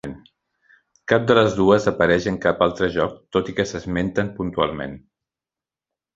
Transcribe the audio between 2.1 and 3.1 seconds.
en cap altre